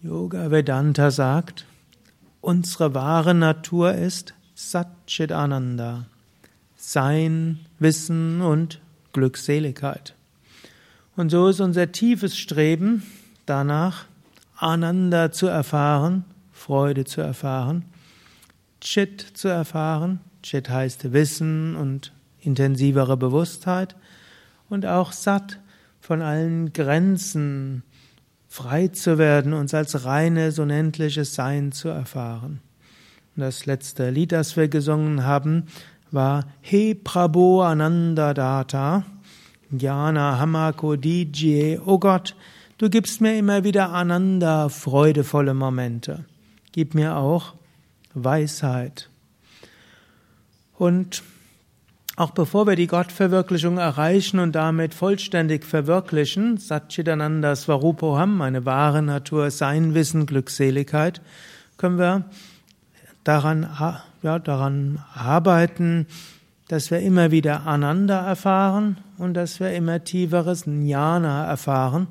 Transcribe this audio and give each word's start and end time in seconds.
Yoga 0.00 0.52
Vedanta 0.52 1.10
sagt, 1.10 1.66
unsere 2.40 2.94
wahre 2.94 3.34
Natur 3.34 3.94
ist 3.94 4.32
Satchitananda, 4.54 6.06
Sein, 6.76 7.58
Wissen 7.80 8.40
und 8.40 8.80
Glückseligkeit. 9.12 10.14
Und 11.16 11.30
so 11.30 11.48
ist 11.48 11.58
unser 11.58 11.90
tiefes 11.90 12.38
Streben 12.38 13.02
danach, 13.44 14.04
Ananda 14.56 15.32
zu 15.32 15.48
erfahren, 15.48 16.24
Freude 16.52 17.04
zu 17.04 17.20
erfahren, 17.20 17.84
Chit 18.80 19.20
zu 19.20 19.48
erfahren, 19.48 20.20
Chit 20.44 20.70
heißt 20.70 21.12
Wissen 21.12 21.74
und 21.74 22.12
intensivere 22.40 23.16
Bewusstheit 23.16 23.96
und 24.68 24.86
auch 24.86 25.10
Sat 25.10 25.58
von 26.00 26.22
allen 26.22 26.72
Grenzen 26.72 27.82
frei 28.48 28.88
zu 28.88 29.18
werden, 29.18 29.52
uns 29.52 29.74
als 29.74 30.04
reines, 30.04 30.58
unendliches 30.58 31.34
Sein 31.34 31.70
zu 31.72 31.88
erfahren. 31.88 32.60
Das 33.36 33.66
letzte 33.66 34.10
Lied, 34.10 34.32
das 34.32 34.56
wir 34.56 34.66
gesungen 34.66 35.24
haben, 35.24 35.66
war 36.10 36.46
He 36.60 36.94
Prabhu 36.94 37.60
Ananda 37.60 38.34
Data, 38.34 39.04
Jnana 39.70 40.38
Hamako 40.38 40.96
Dijie, 40.96 41.78
oh 41.84 41.98
Gott, 41.98 42.34
du 42.78 42.88
gibst 42.88 43.20
mir 43.20 43.38
immer 43.38 43.62
wieder 43.62 43.92
Ananda, 43.92 44.68
freudevolle 44.68 45.54
Momente. 45.54 46.24
Gib 46.72 46.94
mir 46.94 47.16
auch 47.16 47.54
Weisheit. 48.14 49.10
Und 50.76 51.22
auch 52.18 52.32
bevor 52.32 52.66
wir 52.66 52.74
die 52.74 52.88
Gottverwirklichung 52.88 53.78
erreichen 53.78 54.40
und 54.40 54.52
damit 54.56 54.92
vollständig 54.92 55.64
verwirklichen, 55.64 56.56
Satchitananda 56.56 57.54
Svarupoham, 57.54 58.36
meine 58.36 58.64
wahre 58.64 59.02
Natur, 59.02 59.52
sein 59.52 59.94
Wissen, 59.94 60.26
Glückseligkeit, 60.26 61.20
können 61.76 61.96
wir 61.96 62.24
daran, 63.22 63.68
ja, 64.22 64.40
daran 64.40 64.98
arbeiten, 65.14 66.06
dass 66.66 66.90
wir 66.90 66.98
immer 66.98 67.30
wieder 67.30 67.66
Ananda 67.68 68.26
erfahren 68.26 68.98
und 69.16 69.34
dass 69.34 69.60
wir 69.60 69.72
immer 69.72 70.02
tieferes 70.02 70.66
Jnana 70.66 71.46
erfahren 71.46 72.08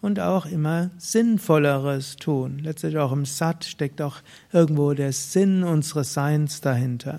und 0.00 0.20
auch 0.20 0.46
immer 0.46 0.90
Sinnvolleres 0.98 2.14
tun. 2.14 2.60
Letztlich 2.62 2.96
auch 2.96 3.10
im 3.10 3.24
Sat 3.24 3.64
steckt 3.64 4.00
auch 4.02 4.18
irgendwo 4.52 4.94
der 4.94 5.12
Sinn 5.12 5.64
unseres 5.64 6.14
Seins 6.14 6.60
dahinter. 6.60 7.18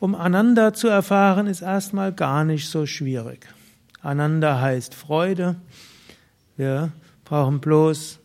Um 0.00 0.14
Ananda 0.14 0.74
zu 0.74 0.86
erfahren, 0.86 1.48
ist 1.48 1.62
erstmal 1.62 2.12
gar 2.12 2.44
nicht 2.44 2.68
so 2.68 2.86
schwierig. 2.86 3.48
Ananda 4.00 4.60
heißt 4.60 4.94
Freude. 4.94 5.56
Wir 6.56 6.92
brauchen 7.24 7.58
bloß 7.58 8.20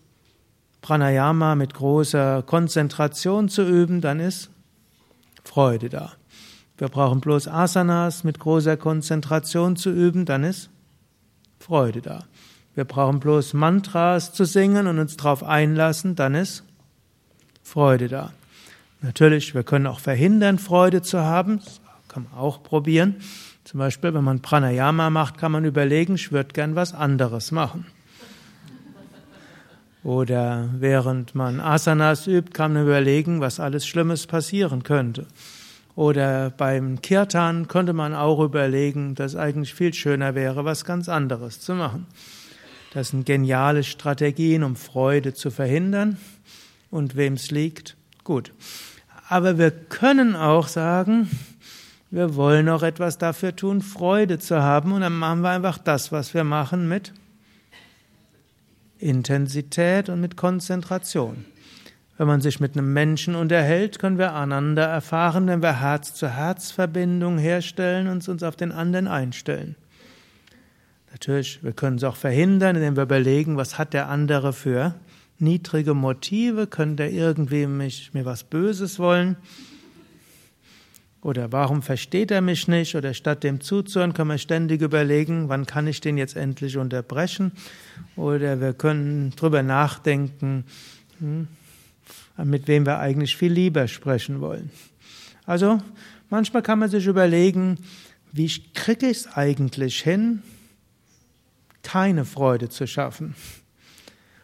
Pranayama 0.81 1.55
mit 1.55 1.73
großer 1.73 2.43
Konzentration 2.43 3.49
zu 3.49 3.63
üben, 3.63 4.01
dann 4.01 4.19
ist 4.19 4.51
Freude 5.43 5.89
da. 5.89 6.11
Wir 6.77 6.89
brauchen 6.89 7.21
bloß 7.21 7.47
Asanas 7.47 8.23
mit 8.23 8.39
großer 8.39 8.77
Konzentration 8.77 9.75
zu 9.75 9.89
üben, 9.89 10.25
dann 10.25 10.43
ist 10.43 10.69
Freude 11.59 12.01
da. 12.01 12.25
Wir 12.75 12.85
brauchen 12.85 13.19
bloß 13.19 13.53
Mantras 13.53 14.33
zu 14.33 14.45
singen 14.45 14.87
und 14.87 14.99
uns 14.99 15.17
darauf 15.17 15.43
einlassen, 15.43 16.15
dann 16.15 16.35
ist 16.35 16.63
Freude 17.63 18.09
da. 18.09 18.31
Natürlich, 19.03 19.53
wir 19.53 19.63
können 19.63 19.85
auch 19.85 19.99
verhindern, 19.99 20.57
Freude 20.57 21.01
zu 21.01 21.19
haben. 21.19 21.59
Das 21.59 21.81
kann 22.07 22.23
man 22.23 22.39
auch 22.39 22.63
probieren. 22.63 23.17
Zum 23.65 23.79
Beispiel, 23.79 24.13
wenn 24.13 24.23
man 24.23 24.41
Pranayama 24.41 25.09
macht, 25.09 25.37
kann 25.37 25.51
man 25.51 25.65
überlegen, 25.65 26.15
ich 26.15 26.31
würde 26.31 26.53
gern 26.53 26.75
was 26.75 26.93
anderes 26.93 27.51
machen. 27.51 27.85
Oder 30.05 30.69
während 30.79 31.35
man 31.35 31.59
Asanas 31.59 32.27
übt, 32.27 32.53
kann 32.53 32.73
man 32.73 32.83
überlegen, 32.83 33.41
was 33.41 33.59
alles 33.59 33.85
Schlimmes 33.85 34.25
passieren 34.25 34.83
könnte. 34.83 35.27
Oder 35.95 36.49
beim 36.49 37.01
Kirtan 37.01 37.67
könnte 37.67 37.91
man 37.91 38.15
auch 38.15 38.39
überlegen, 38.39 39.15
dass 39.15 39.35
eigentlich 39.35 39.73
viel 39.73 39.93
schöner 39.93 40.33
wäre, 40.33 40.63
was 40.63 40.85
ganz 40.85 41.09
anderes 41.09 41.59
zu 41.59 41.75
machen. 41.75 42.07
Das 42.93 43.09
sind 43.09 43.25
geniale 43.25 43.83
Strategien, 43.83 44.63
um 44.63 44.77
Freude 44.77 45.33
zu 45.33 45.51
verhindern. 45.51 46.17
Und 46.89 47.17
wem 47.17 47.33
es 47.33 47.51
liegt, 47.51 47.97
gut. 48.23 48.53
Aber 49.29 49.57
wir 49.57 49.71
können 49.71 50.35
auch 50.35 50.67
sagen, 50.67 51.29
wir 52.11 52.35
wollen 52.35 52.69
auch 52.69 52.83
etwas 52.83 53.17
dafür 53.17 53.55
tun, 53.55 53.81
Freude 53.81 54.37
zu 54.37 54.61
haben. 54.61 54.91
Und 54.91 55.01
dann 55.01 55.17
machen 55.17 55.41
wir 55.41 55.49
einfach 55.49 55.77
das, 55.77 56.11
was 56.11 56.33
wir 56.33 56.43
machen, 56.43 56.87
mit 56.87 57.13
Intensität 58.99 60.09
und 60.09 60.21
mit 60.21 60.37
Konzentration. 60.37 61.45
Wenn 62.17 62.27
man 62.27 62.41
sich 62.41 62.59
mit 62.59 62.77
einem 62.77 62.93
Menschen 62.93 63.33
unterhält, 63.33 63.97
können 63.97 64.19
wir 64.19 64.35
einander 64.35 64.83
erfahren, 64.83 65.47
wenn 65.47 65.63
wir 65.63 65.81
Herz-zu-Herz-Verbindung 65.81 67.39
herstellen 67.39 68.07
und 68.07 68.27
uns 68.27 68.43
auf 68.43 68.55
den 68.55 68.71
anderen 68.71 69.07
einstellen. 69.07 69.75
Natürlich, 71.11 71.63
wir 71.63 71.73
können 71.73 71.97
es 71.97 72.03
auch 72.03 72.15
verhindern, 72.15 72.75
indem 72.75 72.95
wir 72.95 73.03
überlegen, 73.03 73.57
was 73.57 73.77
hat 73.79 73.93
der 73.93 74.09
andere 74.09 74.53
für 74.53 74.93
niedrige 75.43 75.93
Motive? 75.93 76.67
Könnte 76.67 77.03
er 77.03 77.11
irgendwie 77.11 77.67
mich, 77.67 78.13
mir 78.13 78.25
was 78.25 78.43
Böses 78.43 78.97
wollen? 78.97 79.37
Oder 81.21 81.53
warum 81.53 81.81
versteht 81.81 82.31
er 82.31 82.41
mich 82.41 82.67
nicht? 82.67 82.95
Oder 82.95 83.13
statt 83.13 83.43
dem 83.43 83.61
zuzuhören, 83.61 84.13
können 84.13 84.29
wir 84.29 84.37
ständig 84.37 84.81
überlegen, 84.81 85.47
wann 85.47 85.65
kann 85.65 85.87
ich 85.87 86.01
den 86.01 86.17
jetzt 86.17 86.35
endlich 86.35 86.77
unterbrechen? 86.77 87.53
Oder 88.17 88.59
wir 88.59 88.73
können 88.73 89.31
drüber 89.31 89.63
nachdenken, 89.63 90.65
hm, 91.19 91.47
mit 92.43 92.67
wem 92.67 92.85
wir 92.85 92.99
eigentlich 92.99 93.37
viel 93.37 93.53
lieber 93.53 93.87
sprechen 93.87 94.41
wollen. 94.41 94.69
Also, 95.45 95.79
manchmal 96.29 96.61
kann 96.61 96.79
man 96.79 96.89
sich 96.89 97.05
überlegen, 97.05 97.77
wie 98.33 98.49
kriege 98.73 99.07
ich 99.07 99.17
es 99.19 99.37
eigentlich 99.37 100.01
hin, 100.01 100.41
keine 101.83 102.25
Freude 102.25 102.67
zu 102.67 102.85
schaffen? 102.85 103.35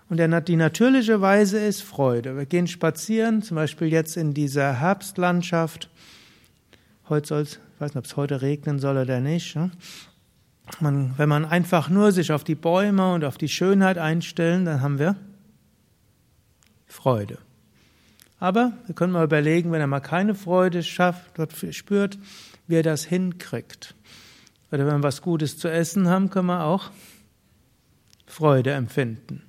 Und 0.09 0.17
die 0.47 0.55
natürliche 0.55 1.21
Weise 1.21 1.59
ist 1.59 1.83
Freude. 1.83 2.35
Wir 2.35 2.47
gehen 2.47 2.65
spazieren, 2.65 3.43
zum 3.43 3.55
Beispiel 3.55 3.89
jetzt 3.89 4.17
in 4.17 4.33
dieser 4.33 4.73
Herbstlandschaft. 4.73 5.87
Heute 7.09 7.27
soll 7.27 7.41
es, 7.41 7.59
ich 7.75 7.81
weiß 7.81 7.93
nicht, 7.93 7.99
ob 7.99 8.05
es 8.05 8.17
heute 8.17 8.41
regnen 8.41 8.79
soll 8.79 8.97
oder 8.97 9.19
nicht. 9.19 9.55
Ne? 9.55 9.69
Man, 10.79 11.13
wenn 11.17 11.29
man 11.29 11.45
einfach 11.45 11.89
nur 11.89 12.11
sich 12.11 12.31
auf 12.31 12.43
die 12.43 12.55
Bäume 12.55 13.13
und 13.13 13.23
auf 13.23 13.37
die 13.37 13.49
Schönheit 13.49 13.99
einstellen, 13.99 14.65
dann 14.65 14.81
haben 14.81 14.97
wir 14.97 15.15
Freude. 16.87 17.37
Aber 18.39 18.73
wir 18.87 18.95
können 18.95 19.13
mal 19.13 19.25
überlegen, 19.25 19.71
wenn 19.71 19.81
er 19.81 19.87
mal 19.87 19.99
keine 19.99 20.33
Freude 20.33 20.81
schafft, 20.81 21.37
dort 21.37 21.53
spürt, 21.71 22.17
wie 22.65 22.77
er 22.77 22.83
das 22.83 23.05
hinkriegt. 23.05 23.93
Oder 24.71 24.87
wenn 24.87 24.97
wir 24.97 25.03
was 25.03 25.21
Gutes 25.21 25.59
zu 25.59 25.67
essen 25.67 26.07
haben, 26.07 26.31
können 26.31 26.47
wir 26.47 26.63
auch 26.63 26.89
Freude 28.25 28.71
empfinden 28.71 29.43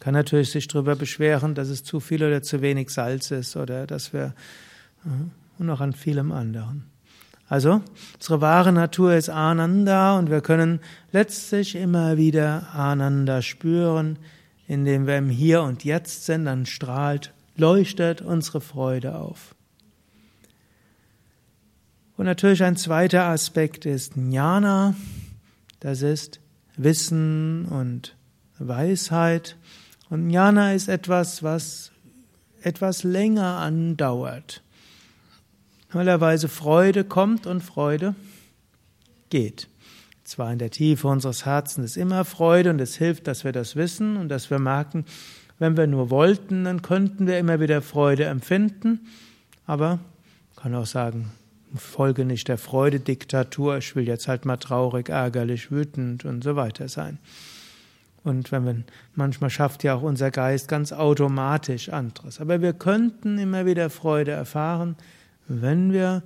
kann 0.00 0.14
natürlich 0.14 0.50
sich 0.50 0.66
darüber 0.66 0.96
beschweren, 0.96 1.54
dass 1.54 1.68
es 1.68 1.84
zu 1.84 2.00
viel 2.00 2.24
oder 2.24 2.42
zu 2.42 2.60
wenig 2.62 2.90
Salz 2.90 3.30
ist 3.30 3.56
oder 3.56 3.86
dass 3.86 4.12
wir 4.12 4.34
und 5.58 5.66
noch 5.66 5.80
an 5.80 5.92
vielem 5.92 6.32
anderen. 6.32 6.84
Also, 7.48 7.82
unsere 8.14 8.40
wahre 8.40 8.72
Natur 8.72 9.14
ist 9.14 9.28
Ananda 9.28 10.18
und 10.18 10.30
wir 10.30 10.40
können 10.40 10.80
letztlich 11.12 11.74
immer 11.74 12.16
wieder 12.16 12.72
Ananda 12.74 13.42
spüren, 13.42 14.18
indem 14.68 15.06
wir 15.06 15.18
im 15.18 15.28
Hier 15.28 15.62
und 15.62 15.84
Jetzt 15.84 16.26
sind, 16.26 16.44
dann 16.44 16.64
strahlt, 16.64 17.34
leuchtet 17.56 18.22
unsere 18.22 18.60
Freude 18.60 19.16
auf. 19.16 19.54
Und 22.16 22.26
natürlich 22.26 22.62
ein 22.62 22.76
zweiter 22.76 23.24
Aspekt 23.24 23.84
ist 23.84 24.16
Jnana, 24.16 24.94
das 25.80 26.02
ist 26.02 26.40
Wissen 26.76 27.64
und 27.66 28.14
Weisheit. 28.58 29.56
Und 30.10 30.28
Jnana 30.28 30.74
ist 30.74 30.88
etwas, 30.88 31.42
was 31.42 31.92
etwas 32.62 33.04
länger 33.04 33.56
andauert. 33.58 34.62
Normalerweise 35.88 36.48
Freude 36.48 37.04
kommt 37.04 37.46
und 37.46 37.62
Freude 37.62 38.14
geht. 39.30 39.68
Zwar 40.24 40.52
in 40.52 40.58
der 40.58 40.70
Tiefe 40.70 41.08
unseres 41.08 41.46
Herzens 41.46 41.92
ist 41.92 41.96
immer 41.96 42.24
Freude 42.24 42.70
und 42.70 42.80
es 42.80 42.96
hilft, 42.96 43.26
dass 43.26 43.44
wir 43.44 43.52
das 43.52 43.76
wissen 43.76 44.16
und 44.16 44.28
dass 44.28 44.50
wir 44.50 44.58
merken, 44.58 45.04
wenn 45.58 45.76
wir 45.76 45.86
nur 45.86 46.10
wollten, 46.10 46.64
dann 46.64 46.82
könnten 46.82 47.26
wir 47.26 47.38
immer 47.38 47.60
wieder 47.60 47.82
Freude 47.82 48.24
empfinden. 48.24 49.08
Aber 49.66 49.98
kann 50.56 50.74
auch 50.74 50.86
sagen, 50.86 51.32
folge 51.74 52.24
nicht 52.24 52.48
der 52.48 52.58
Freudediktatur, 52.58 53.78
ich 53.78 53.94
will 53.96 54.06
jetzt 54.06 54.28
halt 54.28 54.44
mal 54.44 54.56
traurig, 54.56 55.08
ärgerlich, 55.08 55.70
wütend 55.70 56.24
und 56.24 56.44
so 56.44 56.56
weiter 56.56 56.88
sein. 56.88 57.18
Und 58.22 58.52
wenn 58.52 58.64
wir, 58.66 58.76
manchmal 59.14 59.50
schafft 59.50 59.82
ja 59.82 59.94
auch 59.94 60.02
unser 60.02 60.30
Geist 60.30 60.68
ganz 60.68 60.92
automatisch 60.92 61.88
anderes. 61.88 62.40
Aber 62.40 62.60
wir 62.60 62.74
könnten 62.74 63.38
immer 63.38 63.64
wieder 63.64 63.88
Freude 63.88 64.32
erfahren, 64.32 64.96
wenn 65.48 65.92
wir 65.92 66.22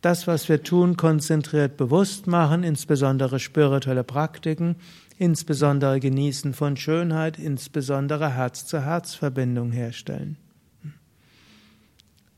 das, 0.00 0.26
was 0.26 0.48
wir 0.48 0.62
tun, 0.62 0.96
konzentriert 0.96 1.76
bewusst 1.76 2.26
machen, 2.26 2.62
insbesondere 2.62 3.38
spirituelle 3.38 4.04
Praktiken, 4.04 4.76
insbesondere 5.16 6.00
Genießen 6.00 6.54
von 6.54 6.76
Schönheit, 6.76 7.38
insbesondere 7.38 8.34
Herz-zu-Herz-Verbindung 8.34 9.72
herstellen. 9.72 10.36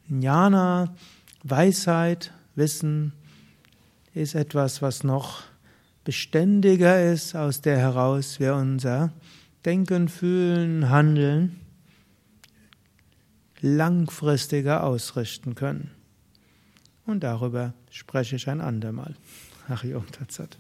Jnana, 0.09 0.95
Weisheit, 1.43 2.33
Wissen 2.55 3.13
ist 4.15 4.35
etwas, 4.35 4.81
was 4.81 5.03
noch 5.03 5.43
beständiger 6.07 7.13
ist, 7.13 7.35
aus 7.35 7.61
der 7.61 7.79
heraus 7.79 8.39
wir 8.39 8.55
unser 8.55 9.13
Denken, 9.65 10.09
Fühlen, 10.09 10.89
Handeln 10.89 11.61
langfristiger 13.61 14.85
ausrichten 14.85 15.57
können. 15.57 15.91
Und 17.07 17.25
darüber 17.25 17.75
spreche 17.91 18.37
ich 18.37 18.49
ein 18.49 18.61
andermal. 18.61 19.17
Hariom 19.69 20.07
Tatsat. 20.13 20.57